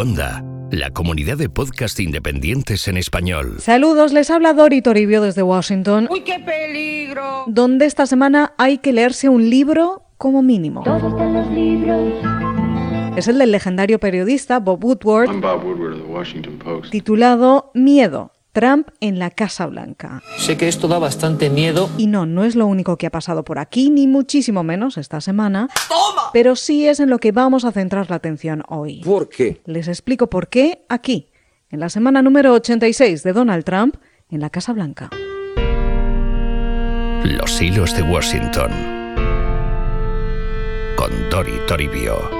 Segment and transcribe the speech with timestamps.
[0.00, 3.56] Onda, la comunidad de podcast independientes en español.
[3.58, 6.08] Saludos, les habla Dori Toribio desde Washington.
[6.10, 7.44] ¡Uy, qué peligro!
[7.48, 10.84] Donde esta semana hay que leerse un libro como mínimo.
[10.84, 12.14] Todos están los libros.
[13.14, 16.90] Es el del legendario periodista Bob Woodward, I'm Bob Woodward of the Washington Post.
[16.90, 18.32] titulado Miedo.
[18.52, 20.22] Trump en la Casa Blanca.
[20.38, 21.88] Sé que esto da bastante miedo.
[21.98, 25.20] Y no, no es lo único que ha pasado por aquí, ni muchísimo menos esta
[25.20, 25.68] semana.
[26.32, 29.02] Pero sí es en lo que vamos a centrar la atención hoy.
[29.04, 29.60] ¿Por qué?
[29.66, 31.28] Les explico por qué aquí,
[31.70, 33.96] en la semana número 86 de Donald Trump
[34.28, 35.10] en la Casa Blanca.
[37.24, 38.70] Los hilos de Washington.
[40.96, 42.39] Con Dori Toribio.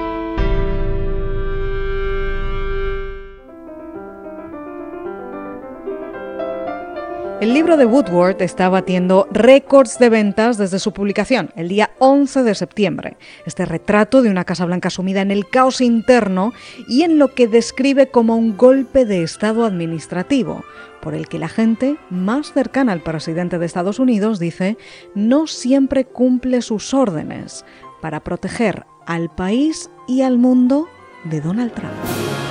[7.41, 12.43] El libro de Woodward está batiendo récords de ventas desde su publicación, el día 11
[12.43, 13.17] de septiembre.
[13.47, 16.53] Este retrato de una Casa Blanca sumida en el caos interno
[16.87, 20.63] y en lo que describe como un golpe de Estado administrativo,
[21.01, 24.77] por el que la gente más cercana al presidente de Estados Unidos dice
[25.15, 27.65] no siempre cumple sus órdenes
[28.03, 30.87] para proteger al país y al mundo
[31.23, 32.50] de Donald Trump.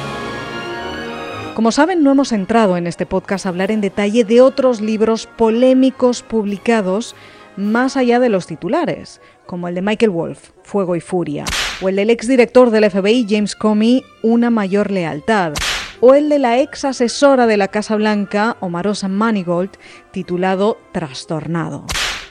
[1.55, 5.27] Como saben, no hemos entrado en este podcast a hablar en detalle de otros libros
[5.27, 7.15] polémicos publicados
[7.56, 11.45] más allá de los titulares, como el de Michael Wolff, Fuego y Furia,
[11.83, 15.53] o el del exdirector del FBI, James Comey, Una mayor lealtad,
[16.01, 19.77] o el de la ex asesora de la Casa Blanca, Omarosa Manigault,
[20.12, 21.84] titulado Trastornado.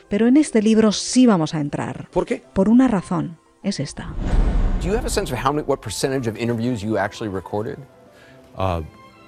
[0.08, 2.08] Pero en este libro sí vamos a entrar.
[2.10, 2.42] ¿Por qué?
[2.54, 3.38] Por una razón.
[3.62, 4.14] Es esta.
[4.82, 7.78] Do you have a sense of how many, what percentage of interviews you actually recorded?
[8.58, 8.82] Uh,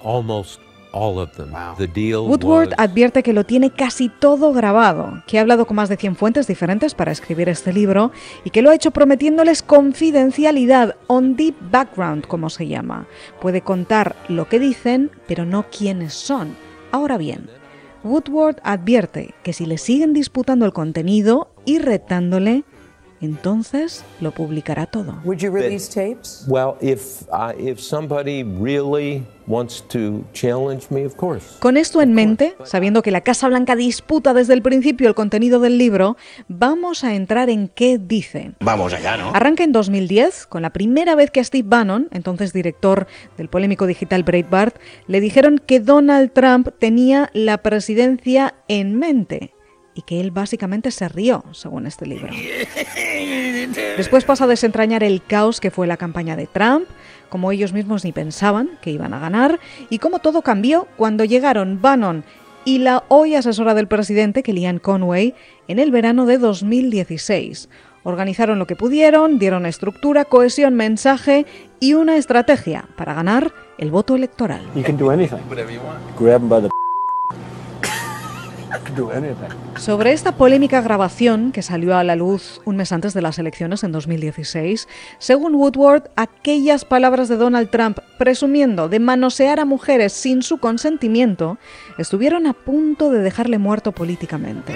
[0.03, 0.59] almost
[0.91, 1.52] all of them.
[1.52, 1.75] Wow.
[1.77, 5.75] The deal Woodward was advierte que lo tiene casi todo grabado, que ha hablado con
[5.75, 8.11] más de 100 fuentes diferentes para escribir este libro
[8.44, 13.07] y que lo ha hecho prometiéndoles confidencialidad, on deep background, como se llama.
[13.39, 16.56] Puede contar lo que dicen, pero no quiénes son.
[16.91, 17.50] Ahora bien,
[18.03, 22.63] Woodward advierte que si le siguen disputando el contenido y retándole,
[23.22, 25.22] entonces lo publicará todo.
[25.23, 26.45] Would you release tapes?
[26.47, 31.59] well, if uh, if somebody really wants to challenge me, of course.
[31.59, 35.59] Con esto en mente, sabiendo que la Casa Blanca disputa desde el principio el contenido
[35.59, 36.16] del libro,
[36.47, 38.53] vamos a entrar en qué dice.
[38.61, 39.31] Vamos allá, ¿no?
[39.35, 43.07] Arranca en 2010, con la primera vez que a Steve Bannon, entonces director
[43.38, 49.53] del polémico digital Breitbart, le dijeron que Donald Trump tenía la presidencia en mente
[49.94, 52.29] y que él básicamente se rió, según este libro.
[53.97, 56.88] Después pasa a desentrañar el caos que fue la campaña de Trump,
[57.31, 59.59] como ellos mismos ni pensaban que iban a ganar,
[59.90, 62.24] y cómo todo cambió cuando llegaron Bannon
[62.66, 65.34] y la hoy asesora del presidente, Kellyanne Conway,
[65.68, 67.70] en el verano de 2016.
[68.03, 71.46] Organizaron lo que pudieron, dieron estructura, cohesión, mensaje
[71.80, 74.62] y una estrategia para ganar el voto electoral.
[74.75, 75.38] You can do anything.
[75.50, 76.00] Whatever you want.
[76.20, 76.81] Grab him by the.
[79.76, 83.84] Sobre esta polémica grabación que salió a la luz un mes antes de las elecciones
[83.84, 84.88] en 2016,
[85.18, 91.58] según Woodward, aquellas palabras de Donald Trump presumiendo de manosear a mujeres sin su consentimiento
[91.98, 94.74] estuvieron a punto de dejarle muerto políticamente.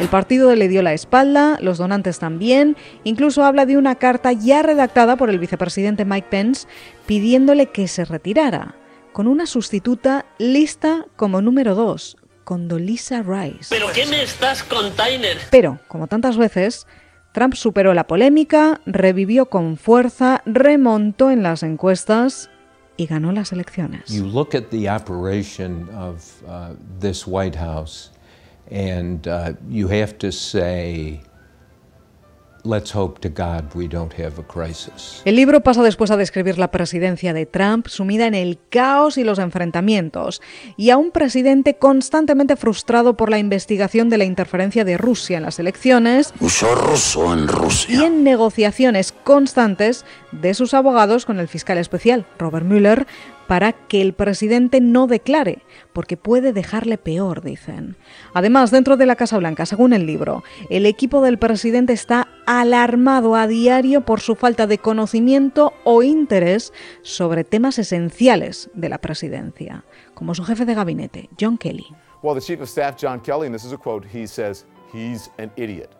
[0.00, 4.62] El partido le dio la espalda, los donantes también, incluso habla de una carta ya
[4.62, 6.68] redactada por el vicepresidente Mike Pence
[7.06, 8.76] pidiéndole que se retirara,
[9.12, 13.66] con una sustituta lista como número 2, Condoleezza Rice.
[13.70, 15.38] ¿Pero qué me estás container?
[15.50, 16.86] Pero, como tantas veces,
[17.32, 22.50] Trump superó la polémica, revivió con fuerza, remontó en las encuestas
[22.96, 24.08] y ganó las elecciones.
[24.08, 28.12] You look at the operation of uh, this White House,
[28.70, 31.20] and uh, you have to say,
[35.26, 39.24] El libro pasa después a describir la presidencia de Trump sumida en el caos y
[39.24, 40.40] los enfrentamientos,
[40.78, 45.42] y a un presidente constantemente frustrado por la investigación de la interferencia de Rusia en
[45.42, 46.32] las elecciones
[46.74, 48.00] ruso en Rusia.
[48.00, 53.06] y en negociaciones constantes de sus abogados con el fiscal especial, Robert Mueller,
[53.46, 55.62] para que el presidente no declare,
[55.92, 57.96] porque puede dejarle peor, dicen.
[58.32, 63.34] Además, dentro de la Casa Blanca, según el libro, el equipo del presidente está alarmado
[63.34, 66.72] a diario por su falta de conocimiento o interés
[67.02, 69.84] sobre temas esenciales de la presidencia,
[70.14, 71.86] como su jefe de gabinete, John Kelly.
[72.22, 75.30] Well, the Chief of Staff, John Kelly, and this is a quote, he says, he's
[75.38, 75.90] an idiot.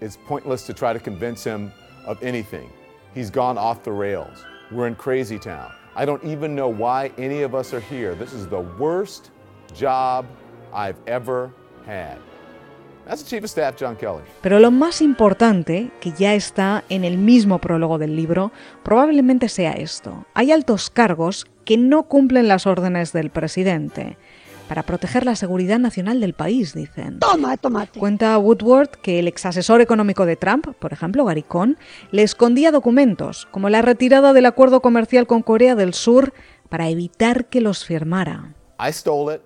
[0.00, 1.72] It's pointless to try to convince him
[2.08, 2.72] of anything.
[3.14, 4.44] He's gone off the rails.
[4.72, 5.70] We're in crazy town.
[5.94, 8.14] I don't even know why any of us are here.
[8.14, 9.30] This is the worst
[9.74, 10.24] job
[10.72, 11.52] I've ever
[11.86, 12.16] had.
[13.06, 14.22] That's the Chief of Staff, John Kelly.
[14.42, 18.52] Pero lo más importante, que ya está en el mismo prólogo del libro,
[18.82, 20.26] probablemente sea esto.
[20.34, 24.16] Hay altos cargos que no cumplen las órdenes del presidente
[24.68, 27.18] para proteger la seguridad nacional del país, dicen.
[27.18, 27.98] Toma, tomate.
[27.98, 31.78] Cuenta Woodward que el exasesor económico de Trump, por ejemplo, Gary Cohn,
[32.10, 36.34] le escondía documentos, como la retirada del acuerdo comercial con Corea del Sur,
[36.68, 38.54] para evitar que los firmara.
[38.78, 39.42] I stole it,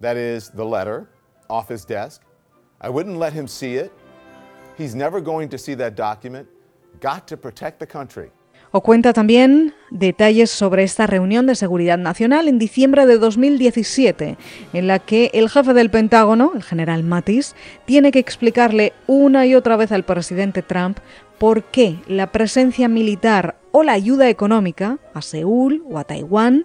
[0.00, 1.06] that is, the letter,
[1.48, 2.22] off his desk.
[2.82, 3.92] I wouldn't let him see it.
[4.76, 6.48] He's never going to see that document.
[7.00, 8.30] Got to protect the country.
[8.70, 14.36] O cuenta también detalles sobre esta reunión de seguridad nacional en diciembre de 2017,
[14.72, 17.54] en la que el jefe del Pentágono, el general Mattis,
[17.84, 20.98] tiene que explicarle una y otra vez al presidente Trump
[21.38, 26.64] por qué la presencia militar o la ayuda económica a Seúl o a Taiwán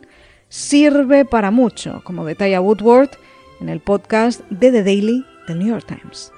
[0.49, 3.09] sirve para mucho, como detalla Woodward
[3.59, 6.31] en el podcast de The Daily del New York Times.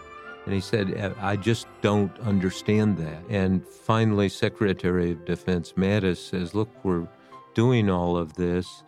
[0.45, 3.23] And he said, I just don't understand that.
[3.29, 7.07] And finally, Secretary of Defense Mattis says, Look, we're
[7.53, 8.83] doing all of this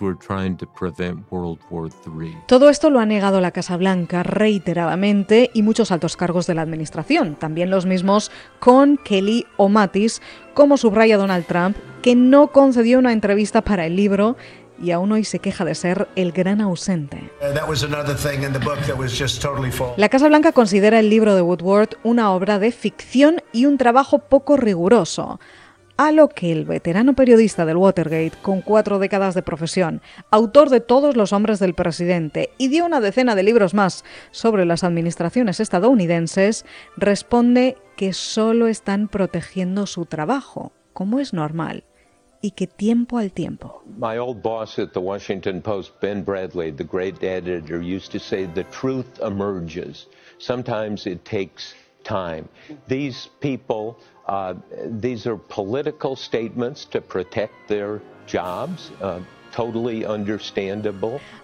[0.00, 2.36] we're trying to prevent World War III.
[2.46, 6.62] Todo esto lo ha negado la Casa Blanca reiteradamente y muchos altos cargos de la
[6.62, 10.22] administración, también los mismos con Kelly o Mattis,
[10.54, 14.36] como subraya Donald Trump, que no concedió una entrevista para el libro
[14.82, 17.30] y aún hoy se queja de ser el gran ausente.
[19.96, 24.18] La Casa Blanca considera el libro de Woodward una obra de ficción y un trabajo
[24.18, 25.38] poco riguroso,
[25.96, 30.80] a lo que el veterano periodista del Watergate, con cuatro décadas de profesión, autor de
[30.80, 35.60] todos los hombres del presidente y dio una decena de libros más sobre las administraciones
[35.60, 36.64] estadounidenses,
[36.96, 41.84] responde que solo están protegiendo su trabajo, como es normal
[42.42, 43.82] y que tiempo al tiempo.
[43.96, 48.46] My old boss at the Washington Post, Ben Bradley, the great editor, used to say
[48.46, 50.06] the truth emerges.
[50.38, 52.48] Sometimes it takes time.
[52.88, 53.96] These people,
[54.26, 54.54] uh,
[54.86, 58.90] these are political statements to protect their jobs.
[59.00, 59.20] Uh.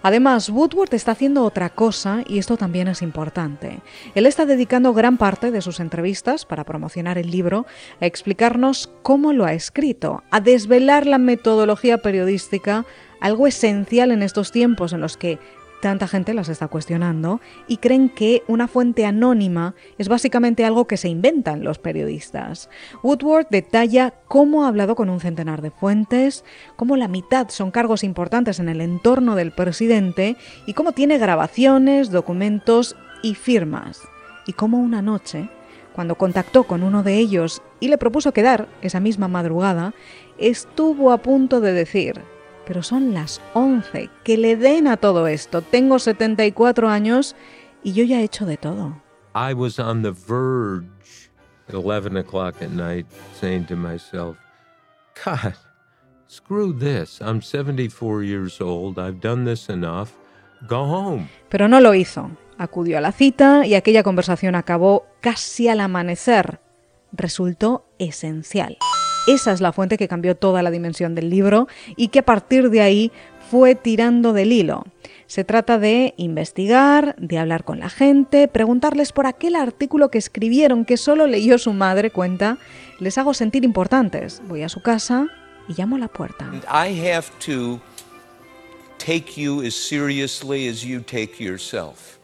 [0.01, 3.79] Además, Woodward está haciendo otra cosa y esto también es importante.
[4.15, 7.65] Él está dedicando gran parte de sus entrevistas para promocionar el libro
[8.01, 12.85] a explicarnos cómo lo ha escrito, a desvelar la metodología periodística,
[13.21, 15.39] algo esencial en estos tiempos en los que
[15.81, 20.97] tanta gente las está cuestionando y creen que una fuente anónima es básicamente algo que
[20.97, 22.69] se inventan los periodistas.
[23.03, 26.43] Woodward detalla cómo ha hablado con un centenar de fuentes,
[26.75, 30.35] cómo la mitad son cargos importantes en el entorno del presidente
[30.65, 34.01] y cómo tiene grabaciones, documentos y firmas.
[34.45, 35.49] Y cómo una noche,
[35.93, 39.93] cuando contactó con uno de ellos y le propuso quedar esa misma madrugada,
[40.37, 42.21] estuvo a punto de decir,
[42.69, 44.11] pero son las 11.
[44.23, 45.63] Que le den a todo esto.
[45.63, 47.35] Tengo 74 años
[47.83, 49.01] y yo ya he hecho de todo.
[49.33, 51.31] I was on the verge
[51.67, 53.07] at 11 o'clock at night
[53.41, 54.37] saying to myself,
[55.25, 55.55] God,
[56.27, 57.19] screw this.
[57.21, 58.99] I'm 74 years old.
[58.99, 60.11] I've done this enough.
[60.67, 61.27] Go home.
[61.49, 62.29] Pero no lo hizo.
[62.59, 66.59] Acudió a la cita y aquella conversación acabó casi al amanecer.
[67.13, 68.77] Resultó esencial.
[69.29, 72.71] Esa es la fuente que cambió toda la dimensión del libro y que a partir
[72.71, 73.11] de ahí
[73.51, 74.85] fue tirando del hilo.
[75.27, 80.83] Se trata de investigar, de hablar con la gente, preguntarles por aquel artículo que escribieron
[80.83, 82.57] que solo leyó su madre, cuenta,
[82.97, 84.41] les hago sentir importantes.
[84.47, 85.27] Voy a su casa
[85.67, 86.51] y llamo a la puerta.
[86.67, 87.79] I have to
[88.97, 92.17] take you as seriously as you take yourself.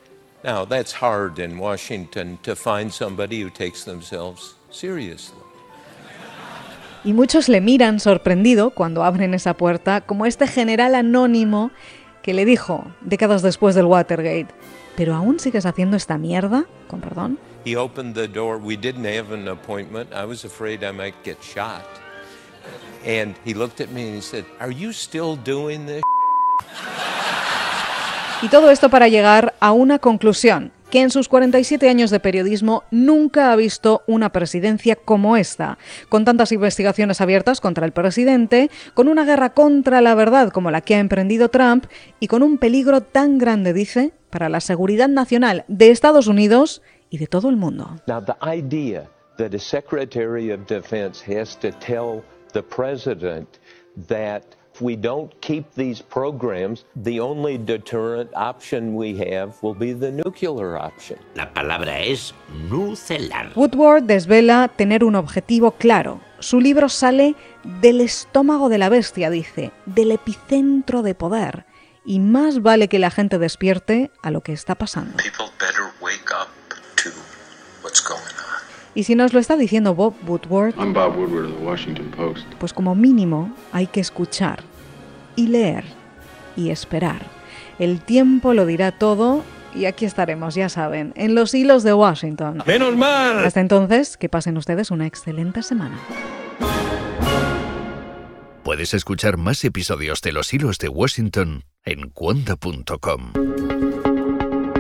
[0.44, 5.45] Now, that's hard in Washington to find somebody who takes themselves seriously.
[7.06, 11.70] Y muchos le miran sorprendido cuando abren esa puerta, como este general anónimo
[12.24, 14.48] que le dijo, décadas después del Watergate,
[14.98, 16.66] ¿pero aún sigues haciendo esta mierda?
[16.88, 17.38] Con perdón.
[17.64, 18.58] He opened the door.
[18.58, 20.12] We didn't have an appointment.
[20.14, 21.86] I was afraid I might get shot.
[23.06, 26.02] And he looked at me and he said, Are you still doing this?
[28.42, 32.84] Y todo esto para llegar a una conclusión que en sus 47 años de periodismo
[32.92, 35.78] nunca ha visto una presidencia como esta,
[36.10, 40.82] con tantas investigaciones abiertas contra el presidente, con una guerra contra la verdad como la
[40.82, 41.86] que ha emprendido Trump
[42.20, 47.18] y con un peligro tan grande, dice, para la seguridad nacional de Estados Unidos y
[47.18, 47.98] de todo el mundo.
[48.08, 52.24] Now, the idea that a Secretary of Defense has to tell
[52.54, 53.60] the President
[54.08, 54.44] that
[54.76, 60.12] if we don't keep these programs, the only deterrent option we have will be the
[60.12, 61.18] nuclear option.
[61.36, 62.34] La palabra es
[62.70, 63.52] nucelar.
[63.56, 66.20] Woodward desvela tener un objetivo claro.
[66.40, 67.36] Su libro sale
[67.82, 71.66] del estómago de la bestia, dice, del epicentro de poder.
[72.06, 75.18] Y más vale que la gente despierte a lo que está pasando.
[75.18, 75.52] People
[78.96, 82.46] Y si nos lo está diciendo Bob Woodward, I'm Bob Woodward of the Washington Post.
[82.60, 84.64] pues como mínimo hay que escuchar
[85.36, 85.84] y leer
[86.56, 87.22] y esperar.
[87.78, 89.44] El tiempo lo dirá todo
[89.76, 92.64] y aquí estaremos, ya saben, en los hilos de Washington.
[92.66, 93.44] ¡Menos mal!
[93.44, 96.00] Hasta entonces, que pasen ustedes una excelente semana.
[98.64, 103.34] Puedes escuchar más episodios de Los Hilos de Washington en cuonda.com.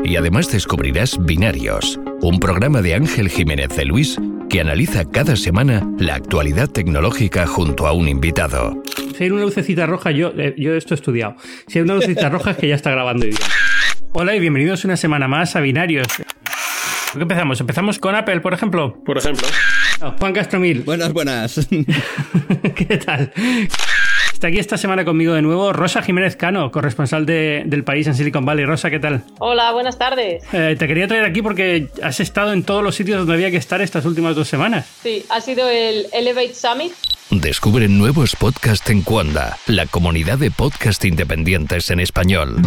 [0.05, 4.17] Y además descubrirás Binarios, un programa de Ángel Jiménez de Luis
[4.51, 8.83] que analiza cada semana la actualidad tecnológica junto a un invitado.
[9.17, 11.35] Si hay una lucecita roja, yo, eh, yo esto he estudiado.
[11.67, 13.47] Si hay una lucecita roja es que ya está grabando idioma.
[14.11, 16.07] Hola y bienvenidos una semana más a Binarios.
[16.07, 16.25] ¿Por
[17.15, 17.59] qué empezamos?
[17.59, 19.01] ¿Empezamos con Apple, por ejemplo?
[19.03, 19.47] Por ejemplo.
[20.19, 20.83] Juan Castromil.
[20.83, 21.67] Buenas, buenas.
[22.75, 23.33] ¿Qué tal?
[24.45, 28.13] Está aquí esta semana conmigo de nuevo Rosa Jiménez Cano, corresponsal de, del país en
[28.13, 28.63] Silicon Valley.
[28.63, 29.23] Rosa, ¿qué tal?
[29.39, 30.43] Hola, buenas tardes.
[30.53, 33.57] Eh, te quería traer aquí porque has estado en todos los sitios donde había que
[33.57, 34.85] estar estas últimas dos semanas.
[35.01, 36.93] Sí, ha sido el Elevate Summit.
[37.31, 42.57] Descubre nuevos podcasts en Cuonda, la comunidad de podcast independientes en español.